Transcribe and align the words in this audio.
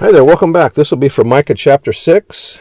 Hi 0.00 0.12
there, 0.12 0.24
welcome 0.24 0.52
back. 0.52 0.74
This 0.74 0.92
will 0.92 0.98
be 0.98 1.08
from 1.08 1.28
Micah 1.28 1.54
chapter 1.54 1.92
6. 1.92 2.60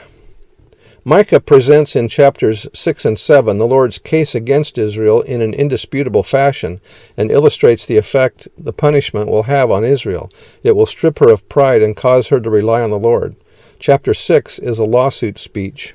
Micah 1.06 1.40
presents 1.40 1.96
in 1.96 2.08
chapters 2.08 2.66
6 2.74 3.06
and 3.06 3.20
7 3.20 3.60
the 3.60 3.68
Lord's 3.68 4.00
case 4.00 4.34
against 4.34 4.80
Israel 4.80 5.22
in 5.22 5.44
an 5.44 5.54
indisputable 5.54 6.24
fashion 6.24 6.82
and 7.16 7.30
illustrates 7.30 7.86
the 7.86 7.96
effect 7.96 8.48
the 8.58 8.74
punishment 8.74 9.30
will 9.30 9.44
have 9.44 9.70
on 9.70 9.84
Israel. 9.84 10.32
It 10.64 10.76
will 10.76 10.88
strip 10.88 11.20
her 11.20 11.30
of 11.30 11.48
pride 11.48 11.84
and 11.84 11.96
cause 11.96 12.30
her 12.30 12.40
to 12.40 12.50
rely 12.50 12.82
on 12.82 12.90
the 12.90 12.98
Lord. 12.98 13.36
Chapter 13.78 14.16
6 14.16 14.58
is 14.58 14.80
a 14.80 14.84
lawsuit 14.84 15.38
speech. 15.38 15.94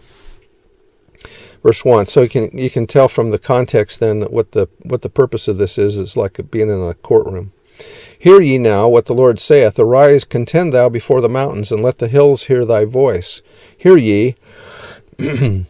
Verse 1.64 1.84
1. 1.84 2.06
So 2.06 2.22
you 2.22 2.28
can 2.28 2.56
you 2.56 2.70
can 2.70 2.86
tell 2.86 3.08
from 3.08 3.32
the 3.32 3.38
context 3.40 3.98
then 3.98 4.22
what 4.30 4.52
the 4.52 4.68
what 4.82 5.02
the 5.02 5.10
purpose 5.10 5.48
of 5.48 5.56
this 5.56 5.76
is 5.76 5.96
is 5.96 6.16
like 6.16 6.38
being 6.52 6.70
in 6.70 6.80
a 6.80 6.94
courtroom. 6.94 7.52
Hear 8.22 8.40
ye 8.40 8.56
now 8.56 8.86
what 8.86 9.06
the 9.06 9.14
Lord 9.14 9.40
saith 9.40 9.80
Arise, 9.80 10.22
contend 10.22 10.72
thou 10.72 10.88
before 10.88 11.20
the 11.20 11.28
mountains, 11.28 11.72
and 11.72 11.82
let 11.82 11.98
the 11.98 12.06
hills 12.06 12.44
hear 12.44 12.64
thy 12.64 12.84
voice. 12.84 13.42
Hear 13.76 13.96
ye, 13.96 14.36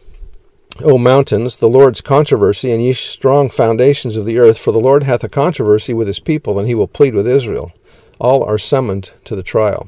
O 0.83 0.99
mountains, 0.99 1.57
the 1.57 1.67
Lord's 1.67 1.99
controversy, 1.99 2.71
and 2.71 2.79
ye 2.79 2.93
strong 2.93 3.49
foundations 3.49 4.17
of 4.17 4.25
the 4.25 4.37
earth, 4.37 4.59
for 4.59 4.71
the 4.71 4.79
Lord 4.79 5.01
hath 5.01 5.23
a 5.23 5.29
controversy 5.29 5.95
with 5.95 6.05
his 6.05 6.19
people, 6.19 6.59
and 6.59 6.67
he 6.67 6.75
will 6.75 6.87
plead 6.87 7.15
with 7.15 7.25
Israel. 7.27 7.73
All 8.19 8.43
are 8.43 8.59
summoned 8.59 9.13
to 9.23 9.35
the 9.35 9.41
trial. 9.41 9.87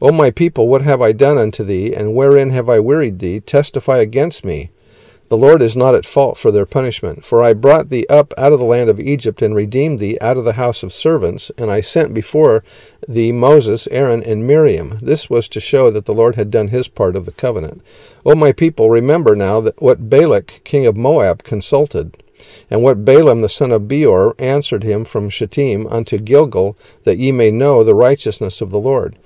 O 0.00 0.10
my 0.10 0.30
people, 0.30 0.66
what 0.66 0.80
have 0.80 1.02
I 1.02 1.12
done 1.12 1.36
unto 1.36 1.62
thee, 1.62 1.94
and 1.94 2.14
wherein 2.14 2.48
have 2.48 2.70
I 2.70 2.80
wearied 2.80 3.18
thee? 3.18 3.40
Testify 3.40 3.98
against 3.98 4.46
me. 4.46 4.70
The 5.28 5.36
Lord 5.36 5.60
is 5.60 5.76
not 5.76 5.94
at 5.94 6.06
fault 6.06 6.38
for 6.38 6.50
their 6.50 6.64
punishment. 6.64 7.22
For 7.24 7.44
I 7.44 7.52
brought 7.52 7.90
thee 7.90 8.06
up 8.08 8.32
out 8.38 8.52
of 8.52 8.58
the 8.58 8.64
land 8.64 8.88
of 8.88 8.98
Egypt, 8.98 9.42
and 9.42 9.54
redeemed 9.54 10.00
thee 10.00 10.16
out 10.20 10.38
of 10.38 10.44
the 10.44 10.54
house 10.54 10.82
of 10.82 10.92
servants, 10.92 11.50
and 11.58 11.70
I 11.70 11.82
sent 11.82 12.14
before 12.14 12.64
thee 13.06 13.30
Moses, 13.30 13.86
Aaron, 13.90 14.22
and 14.22 14.46
Miriam. 14.46 14.98
This 15.02 15.28
was 15.28 15.48
to 15.48 15.60
show 15.60 15.90
that 15.90 16.06
the 16.06 16.14
Lord 16.14 16.36
had 16.36 16.50
done 16.50 16.68
his 16.68 16.88
part 16.88 17.14
of 17.14 17.26
the 17.26 17.32
covenant. 17.32 17.82
O 18.24 18.34
my 18.34 18.52
people, 18.52 18.88
remember 18.88 19.36
now 19.36 19.60
that 19.60 19.80
what 19.82 20.08
Balak, 20.08 20.62
king 20.64 20.86
of 20.86 20.96
Moab, 20.96 21.42
consulted, 21.42 22.16
and 22.70 22.82
what 22.82 23.04
Balaam 23.04 23.42
the 23.42 23.48
son 23.48 23.70
of 23.70 23.86
Beor 23.88 24.34
answered 24.38 24.82
him 24.82 25.04
from 25.04 25.28
Shittim 25.28 25.86
unto 25.88 26.18
Gilgal, 26.18 26.76
that 27.04 27.18
ye 27.18 27.32
may 27.32 27.50
know 27.50 27.84
the 27.84 27.94
righteousness 27.94 28.62
of 28.62 28.70
the 28.70 28.78
Lord. 28.78 29.18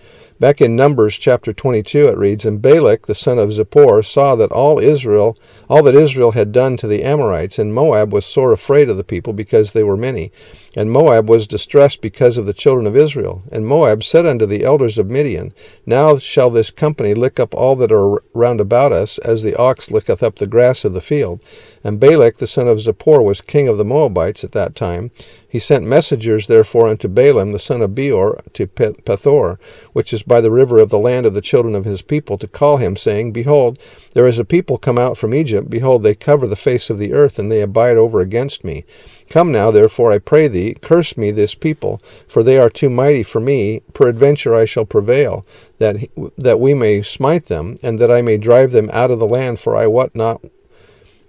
Back 0.43 0.61
in 0.61 0.75
Numbers 0.75 1.19
chapter 1.19 1.53
22 1.53 2.09
it 2.09 2.19
reads, 2.19 2.45
And 2.45 2.61
Balak 2.61 3.07
the 3.07 3.15
son 3.15 3.39
of 3.39 3.51
Zippor 3.51 4.05
saw 4.05 4.35
that 4.35 4.51
all 4.51 4.81
Israel, 4.81 5.37
all 5.71 5.84
that 5.84 5.95
Israel 5.95 6.33
had 6.33 6.51
done 6.51 6.77
to 6.79 6.89
the 6.89 7.05
Amorites, 7.05 7.61
and 7.61 7.73
Moab 7.73 8.12
was 8.12 8.27
sore 8.27 8.53
afraid 8.53 8.91
of 8.91 8.97
the 8.97 9.05
people 9.05 9.33
because 9.33 9.71
they 9.71 9.84
were 9.84 9.97
many. 9.97 10.33
And 10.75 10.91
Moab 10.91 11.29
was 11.29 11.47
distressed 11.47 12.01
because 12.01 12.37
of 12.37 12.47
the 12.47 12.53
children 12.53 12.89
of 12.89 12.97
Israel. 12.97 13.45
And 13.53 13.69
Moab 13.69 14.03
said 14.03 14.27
unto 14.27 14.45
the 14.45 14.65
elders 14.65 14.99
of 14.99 15.09
Midian, 15.09 15.55
Now 15.87 16.19
shall 16.19 16.51
this 16.51 16.73
company 16.73 17.15
lick 17.15 17.39
up 17.39 17.55
all 17.55 17.77
that 17.77 17.93
are 17.93 18.21
round 18.34 18.61
about 18.61 18.91
us, 18.91 19.19
as 19.19 19.45
the 19.45 19.55
ox 19.55 19.93
licketh 19.93 20.25
up 20.25 20.37
the 20.37 20.49
grass 20.49 20.84
of 20.84 20.93
the 20.93 21.01
field. 21.01 21.39
And 21.84 22.01
Balak 22.01 22.39
the 22.39 22.49
son 22.49 22.67
of 22.67 22.79
Zippor 22.79 23.22
was 23.22 23.41
king 23.43 23.69
of 23.69 23.78
the 23.78 23.84
Moabites 23.84 24.43
at 24.43 24.50
that 24.53 24.75
time. 24.75 25.12
He 25.53 25.59
sent 25.59 25.85
messengers 25.85 26.47
therefore 26.47 26.89
unto 26.89 27.09
Balaam 27.09 27.53
the 27.53 27.59
son 27.59 27.83
of 27.83 27.95
Beor 27.95 28.43
to 28.55 28.67
Pethor, 28.67 29.59
which 29.93 30.15
is 30.15 30.23
by 30.23 30.41
the 30.41 30.51
river 30.51 30.79
of 30.79 30.89
the 30.89 30.99
land 30.99 31.27
of 31.27 31.35
the 31.35 31.43
children 31.43 31.75
of 31.75 31.85
his 31.85 32.01
people, 32.01 32.39
to 32.39 32.49
call 32.49 32.79
him, 32.79 32.97
saying, 32.97 33.33
Behold, 33.33 33.79
there 34.15 34.27
is 34.27 34.39
a 34.39 34.47
people 34.47 34.79
come 34.79 34.97
out 34.97 35.19
from 35.19 35.35
Egypt. 35.35 35.69
Behold, 35.69 36.03
they 36.03 36.15
cover 36.15 36.47
the 36.47 36.57
face 36.57 36.89
of 36.89 36.99
the 36.99 37.13
earth, 37.13 37.39
and 37.39 37.53
they 37.53 37.61
abide 37.61 37.99
over 37.99 38.23
against 38.23 38.65
me. 38.65 38.87
Come 39.29 39.53
now, 39.53 39.71
therefore, 39.71 40.11
I 40.11 40.17
pray 40.17 40.49
thee, 40.49 40.75
curse 40.81 41.19
me 41.19 41.31
this 41.31 41.55
people, 41.55 42.01
for 42.27 42.43
they 42.43 42.57
are 42.57 42.71
too 42.71 42.89
mighty 42.89 43.23
for 43.23 43.39
me. 43.39 43.83
Peradventure 43.93 44.55
I 44.55 44.65
shall 44.65 44.87
prevail, 44.87 45.45
that 45.77 45.97
that 46.39 46.61
we 46.61 46.73
may 46.73 47.03
smite 47.03 47.49
them, 47.49 47.77
and 47.83 47.99
that 47.99 48.11
I 48.11 48.23
may 48.23 48.39
drive 48.39 48.73
them 48.73 48.89
out 48.91 49.11
of 49.11 49.19
the 49.19 49.29
land. 49.29 49.61
For 49.61 49.77
I 49.77 49.87
wot 49.87 50.15
not 50.15 50.41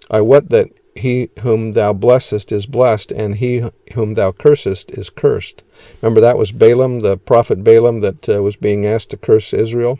I 0.09 0.21
wot 0.21 0.47
that 0.47 0.69
he 1.03 1.29
whom 1.41 1.73
thou 1.73 1.91
blessest 1.91 2.49
is 2.53 2.65
blessed, 2.65 3.11
and 3.11 3.35
he 3.35 3.69
whom 3.93 4.13
thou 4.13 4.31
cursest 4.31 4.89
is 4.91 5.09
cursed. 5.09 5.61
Remember, 6.01 6.21
that 6.21 6.37
was 6.37 6.53
Balaam, 6.53 7.01
the 7.01 7.17
prophet 7.17 7.61
Balaam, 7.61 7.99
that 7.99 8.29
uh, 8.29 8.41
was 8.41 8.55
being 8.55 8.85
asked 8.85 9.09
to 9.09 9.17
curse 9.17 9.53
Israel, 9.53 9.99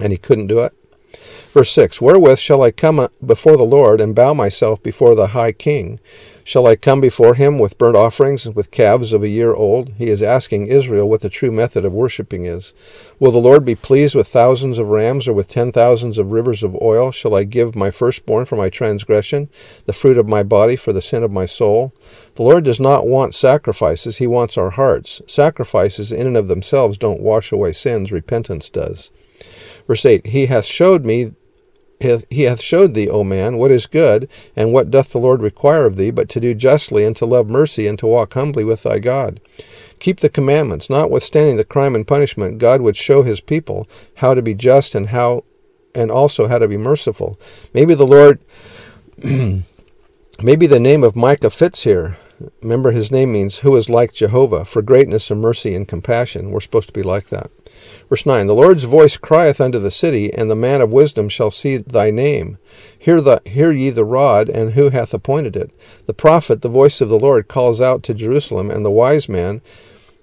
and 0.00 0.12
he 0.12 0.16
couldn't 0.16 0.46
do 0.46 0.60
it. 0.60 0.72
Verse 1.52 1.70
6 1.70 2.00
Wherewith 2.00 2.38
shall 2.38 2.62
I 2.62 2.70
come 2.70 3.08
before 3.24 3.56
the 3.56 3.62
Lord 3.62 4.00
and 4.00 4.14
bow 4.14 4.34
myself 4.34 4.82
before 4.82 5.14
the 5.14 5.28
high 5.28 5.52
king? 5.52 6.00
Shall 6.46 6.68
I 6.68 6.76
come 6.76 7.00
before 7.00 7.34
him 7.34 7.58
with 7.58 7.76
burnt 7.76 7.96
offerings 7.96 8.46
and 8.46 8.54
with 8.54 8.70
calves 8.70 9.12
of 9.12 9.24
a 9.24 9.28
year 9.28 9.52
old? 9.52 9.88
He 9.98 10.06
is 10.06 10.22
asking 10.22 10.68
Israel 10.68 11.08
what 11.08 11.20
the 11.20 11.28
true 11.28 11.50
method 11.50 11.84
of 11.84 11.92
worshipping 11.92 12.44
is. 12.44 12.72
Will 13.18 13.32
the 13.32 13.38
Lord 13.38 13.64
be 13.64 13.74
pleased 13.74 14.14
with 14.14 14.28
thousands 14.28 14.78
of 14.78 14.86
rams 14.86 15.26
or 15.26 15.32
with 15.32 15.48
ten 15.48 15.72
thousands 15.72 16.18
of 16.18 16.30
rivers 16.30 16.62
of 16.62 16.80
oil? 16.80 17.10
Shall 17.10 17.34
I 17.34 17.42
give 17.42 17.74
my 17.74 17.90
firstborn 17.90 18.44
for 18.44 18.54
my 18.54 18.68
transgression, 18.68 19.48
the 19.86 19.92
fruit 19.92 20.16
of 20.16 20.28
my 20.28 20.44
body 20.44 20.76
for 20.76 20.92
the 20.92 21.02
sin 21.02 21.24
of 21.24 21.32
my 21.32 21.46
soul? 21.46 21.92
The 22.36 22.44
Lord 22.44 22.62
does 22.62 22.78
not 22.78 23.08
want 23.08 23.34
sacrifices, 23.34 24.18
he 24.18 24.28
wants 24.28 24.56
our 24.56 24.70
hearts. 24.70 25.20
Sacrifices 25.26 26.12
in 26.12 26.28
and 26.28 26.36
of 26.36 26.46
themselves 26.46 26.96
don't 26.96 27.18
wash 27.18 27.50
away 27.50 27.72
sins, 27.72 28.12
repentance 28.12 28.70
does. 28.70 29.10
Verse 29.86 30.04
8 30.04 30.26
He 30.28 30.46
hath 30.46 30.64
showed 30.64 31.04
me 31.04 31.32
he 31.98 32.42
hath 32.42 32.60
showed 32.60 32.94
thee, 32.94 33.08
O 33.08 33.24
man, 33.24 33.56
what 33.56 33.70
is 33.70 33.86
good, 33.86 34.28
and 34.54 34.72
what 34.72 34.90
doth 34.90 35.12
the 35.12 35.18
Lord 35.18 35.40
require 35.40 35.86
of 35.86 35.96
thee, 35.96 36.10
but 36.10 36.28
to 36.30 36.40
do 36.40 36.52
justly, 36.54 37.04
and 37.04 37.16
to 37.16 37.24
love 37.24 37.48
mercy, 37.48 37.86
and 37.86 37.98
to 37.98 38.06
walk 38.06 38.34
humbly 38.34 38.64
with 38.64 38.82
thy 38.82 38.98
God. 38.98 39.40
Keep 39.98 40.20
the 40.20 40.28
commandments, 40.28 40.90
notwithstanding 40.90 41.56
the 41.56 41.64
crime 41.64 41.94
and 41.94 42.06
punishment, 42.06 42.58
God 42.58 42.82
would 42.82 42.96
show 42.96 43.22
his 43.22 43.40
people 43.40 43.88
how 44.16 44.34
to 44.34 44.42
be 44.42 44.54
just 44.54 44.94
and 44.94 45.08
how 45.08 45.44
and 45.94 46.10
also 46.10 46.48
how 46.48 46.58
to 46.58 46.68
be 46.68 46.76
merciful. 46.76 47.40
Maybe 47.72 47.94
the 47.94 48.06
Lord 48.06 48.40
maybe 49.22 50.66
the 50.66 50.80
name 50.80 51.02
of 51.02 51.16
Micah 51.16 51.48
fits 51.48 51.84
here. 51.84 52.18
Remember 52.60 52.90
his 52.90 53.10
name 53.10 53.32
means 53.32 53.58
who 53.58 53.74
is 53.76 53.88
like 53.88 54.12
Jehovah, 54.12 54.66
for 54.66 54.82
greatness 54.82 55.30
and 55.30 55.40
mercy 55.40 55.74
and 55.74 55.88
compassion. 55.88 56.50
We're 56.50 56.60
supposed 56.60 56.88
to 56.88 56.92
be 56.92 57.02
like 57.02 57.28
that. 57.28 57.50
Verse 58.08 58.24
9 58.24 58.46
The 58.46 58.54
Lord's 58.54 58.84
voice 58.84 59.16
crieth 59.16 59.60
unto 59.60 59.78
the 59.78 59.90
city, 59.90 60.32
and 60.32 60.50
the 60.50 60.54
man 60.54 60.80
of 60.80 60.92
wisdom 60.92 61.28
shall 61.28 61.50
see 61.50 61.76
thy 61.76 62.10
name. 62.10 62.58
Hear, 62.98 63.20
the, 63.20 63.40
hear 63.44 63.72
ye 63.72 63.90
the 63.90 64.04
rod, 64.04 64.48
and 64.48 64.72
who 64.72 64.90
hath 64.90 65.12
appointed 65.12 65.56
it? 65.56 65.70
The 66.06 66.14
prophet, 66.14 66.62
the 66.62 66.68
voice 66.68 67.00
of 67.00 67.08
the 67.08 67.18
Lord, 67.18 67.48
calls 67.48 67.80
out 67.80 68.02
to 68.04 68.14
Jerusalem, 68.14 68.70
and 68.70 68.84
the 68.84 68.90
wise 68.90 69.28
man 69.28 69.60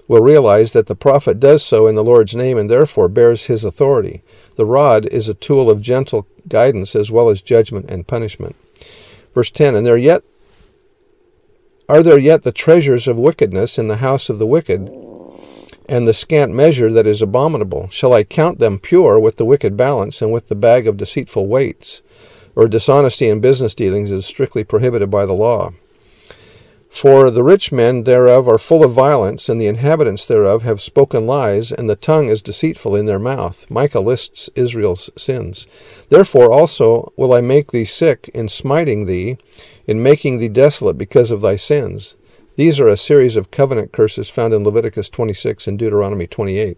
will 0.07 0.21
realize 0.21 0.73
that 0.73 0.87
the 0.87 0.95
prophet 0.95 1.39
does 1.39 1.63
so 1.63 1.87
in 1.87 1.95
the 1.95 2.03
Lord's 2.03 2.35
name 2.35 2.57
and 2.57 2.69
therefore 2.69 3.07
bears 3.07 3.45
his 3.45 3.63
authority. 3.63 4.21
The 4.55 4.65
rod 4.65 5.05
is 5.07 5.27
a 5.27 5.33
tool 5.33 5.69
of 5.69 5.81
gentle 5.81 6.27
guidance 6.47 6.95
as 6.95 7.09
well 7.09 7.29
as 7.29 7.41
judgment 7.41 7.89
and 7.89 8.05
punishment. 8.05 8.55
Verse 9.33 9.49
10 9.49 9.75
And 9.75 9.85
there 9.85 9.97
yet 9.97 10.23
are 11.89 12.03
there 12.03 12.17
yet 12.17 12.43
the 12.43 12.51
treasures 12.51 13.07
of 13.07 13.17
wickedness 13.17 13.77
in 13.77 13.87
the 13.87 13.97
house 13.97 14.29
of 14.29 14.39
the 14.39 14.47
wicked, 14.47 14.89
and 15.87 16.07
the 16.07 16.13
scant 16.13 16.53
measure 16.53 16.91
that 16.91 17.07
is 17.07 17.21
abominable? 17.21 17.89
Shall 17.89 18.13
I 18.13 18.23
count 18.23 18.59
them 18.59 18.79
pure 18.79 19.19
with 19.19 19.37
the 19.37 19.45
wicked 19.45 19.75
balance 19.75 20.21
and 20.21 20.31
with 20.31 20.47
the 20.47 20.55
bag 20.55 20.87
of 20.87 20.97
deceitful 20.97 21.47
weights? 21.47 22.01
Or 22.55 22.67
dishonesty 22.67 23.29
in 23.29 23.39
business 23.39 23.73
dealings 23.73 24.11
is 24.11 24.25
strictly 24.25 24.63
prohibited 24.63 25.09
by 25.09 25.25
the 25.25 25.33
law. 25.33 25.73
For 26.93 27.31
the 27.31 27.43
rich 27.43 27.71
men 27.71 28.03
thereof 28.03 28.47
are 28.47 28.59
full 28.59 28.83
of 28.83 28.91
violence, 28.91 29.49
and 29.49 29.59
the 29.59 29.65
inhabitants 29.65 30.27
thereof 30.27 30.61
have 30.61 30.79
spoken 30.79 31.25
lies, 31.25 31.71
and 31.71 31.89
the 31.89 31.95
tongue 31.95 32.29
is 32.29 32.43
deceitful 32.43 32.95
in 32.95 33.07
their 33.07 33.17
mouth. 33.17 33.65
Micah 33.67 33.99
lists 33.99 34.47
Israel's 34.53 35.09
sins. 35.17 35.65
Therefore 36.09 36.51
also 36.53 37.11
will 37.17 37.33
I 37.33 37.41
make 37.41 37.71
thee 37.71 37.83
sick 37.83 38.29
in 38.35 38.47
smiting 38.47 39.07
thee, 39.07 39.37
in 39.87 40.03
making 40.03 40.37
thee 40.37 40.49
desolate 40.49 40.99
because 40.99 41.31
of 41.31 41.41
thy 41.41 41.55
sins. 41.55 42.13
These 42.55 42.79
are 42.79 42.87
a 42.87 42.97
series 42.97 43.35
of 43.35 43.49
covenant 43.49 43.91
curses 43.91 44.29
found 44.29 44.53
in 44.53 44.63
Leviticus 44.63 45.09
26 45.09 45.67
and 45.67 45.79
Deuteronomy 45.79 46.27
28. 46.27 46.77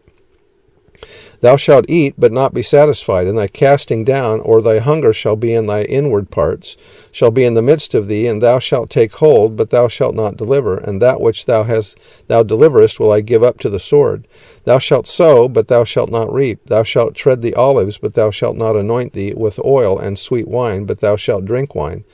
Thou 1.42 1.58
shalt 1.58 1.90
eat, 1.90 2.16
but 2.18 2.32
not 2.32 2.54
be 2.54 2.62
satisfied, 2.62 3.28
and 3.28 3.38
thy 3.38 3.48
casting 3.48 4.06
down, 4.06 4.40
or 4.40 4.62
thy 4.62 4.80
hunger 4.80 5.12
shall 5.12 5.36
be 5.36 5.54
in 5.54 5.66
thy 5.66 5.84
inward 5.84 6.32
parts, 6.32 6.78
shall 7.12 7.30
be 7.30 7.44
in 7.44 7.56
the 7.56 7.62
midst 7.62 7.94
of 7.94 8.08
thee, 8.08 8.26
and 8.26 8.42
thou 8.42 8.58
shalt 8.60 8.90
take 8.90 9.12
hold, 9.16 9.58
but 9.58 9.70
thou 9.70 9.90
shalt 9.90 10.16
not 10.16 10.38
deliver, 10.38 10.78
and 10.78 11.02
that 11.02 11.20
which 11.20 11.46
thou 11.46 11.64
hast 11.64 11.98
thou 12.28 12.42
deliverest 12.42 12.98
will 12.98 13.12
I 13.12 13.20
give 13.20 13.44
up 13.44 13.60
to 13.60 13.70
the 13.70 13.78
sword. 13.78 14.30
Thou 14.64 14.80
shalt 14.80 15.08
sow, 15.08 15.50
but 15.50 15.68
thou 15.68 15.84
shalt 15.84 16.10
not 16.10 16.34
reap. 16.34 16.66
Thou 16.68 16.84
shalt 16.84 17.16
tread 17.16 17.42
the 17.42 17.56
olives, 17.56 17.98
but 17.98 18.14
thou 18.14 18.32
shalt 18.32 18.56
not 18.56 18.78
anoint 18.78 19.12
thee 19.12 19.34
with 19.36 19.60
oil 19.66 20.00
and 20.00 20.18
sweet 20.18 20.48
wine, 20.48 20.86
but 20.86 21.02
thou 21.02 21.18
shalt 21.18 21.44
drink 21.44 21.76
wine. 21.76 22.06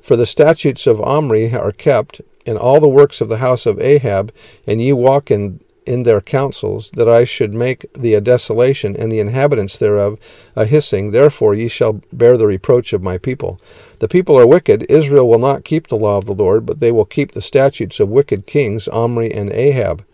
For 0.00 0.14
the 0.14 0.24
statutes 0.24 0.86
of 0.86 1.00
Omri 1.00 1.52
are 1.52 1.72
kept, 1.72 2.20
and 2.48 2.58
all 2.58 2.80
the 2.80 2.88
works 2.88 3.20
of 3.20 3.28
the 3.28 3.38
house 3.38 3.66
of 3.66 3.80
Ahab, 3.80 4.32
and 4.66 4.82
ye 4.82 4.92
walk 4.92 5.30
in 5.30 5.60
in 5.88 6.02
their 6.02 6.20
counsels, 6.20 6.90
that 6.90 7.08
I 7.08 7.24
should 7.24 7.54
make 7.54 7.90
thee 7.94 8.12
a 8.12 8.20
desolation, 8.20 8.94
and 8.94 9.10
the 9.10 9.20
inhabitants 9.20 9.78
thereof 9.78 10.18
a 10.54 10.66
hissing. 10.66 11.12
Therefore 11.12 11.54
ye 11.54 11.66
shall 11.68 12.02
bear 12.12 12.36
the 12.36 12.46
reproach 12.46 12.92
of 12.92 13.02
my 13.02 13.16
people. 13.16 13.58
The 13.98 14.06
people 14.06 14.38
are 14.38 14.46
wicked. 14.46 14.84
Israel 14.90 15.26
will 15.26 15.38
not 15.38 15.64
keep 15.64 15.88
the 15.88 15.96
law 15.96 16.18
of 16.18 16.26
the 16.26 16.34
Lord, 16.34 16.66
but 16.66 16.80
they 16.80 16.92
will 16.92 17.06
keep 17.06 17.32
the 17.32 17.40
statutes 17.40 18.00
of 18.00 18.10
wicked 18.10 18.46
kings, 18.46 18.86
Omri 18.86 19.32
and 19.32 19.50
Ahab. 19.50 20.04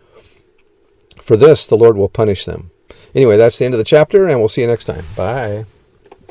For 1.21 1.37
this 1.37 1.67
the 1.67 1.77
Lord 1.77 1.97
will 1.97 2.09
punish 2.09 2.45
them. 2.45 2.71
Anyway, 3.13 3.37
that's 3.37 3.59
the 3.59 3.65
end 3.65 3.75
of 3.75 3.79
the 3.79 3.85
chapter, 3.85 4.29
and 4.29 4.39
we'll 4.39 4.49
see 4.49 4.61
you 4.61 4.69
next 4.69 4.85
time. 4.85 5.05
Bye. 5.17 5.65